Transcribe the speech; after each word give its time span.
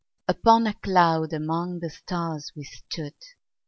Upon 0.27 0.65
a 0.65 0.73
cloud 0.73 1.31
among 1.31 1.79
the 1.79 1.91
stars 1.91 2.51
we 2.55 2.63
stood. 2.63 3.13